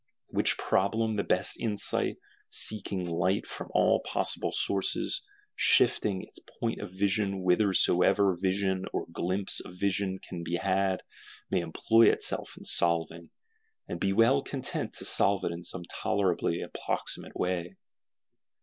[0.29, 2.17] Which problem the best insight,
[2.49, 5.21] seeking light from all possible sources,
[5.55, 11.03] shifting its point of vision whithersoever vision or glimpse of vision can be had,
[11.51, 13.29] may employ itself in solving;
[13.87, 17.75] and be well content to solve in some tolerably approximate way.